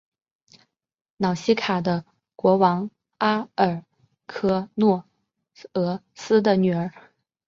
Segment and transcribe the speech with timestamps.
[1.17, 2.03] 瑙西卡的
[2.35, 3.83] 国王阿尔
[4.25, 5.05] 喀诺
[5.73, 6.91] 俄斯的女儿。